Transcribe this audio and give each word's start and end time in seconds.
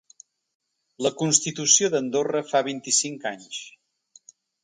La 1.07 1.11
constitució 1.17 1.91
d’Andorra 1.95 2.43
fa 2.53 2.63
vint-i-cinc 2.71 3.31
anys. 3.35 3.59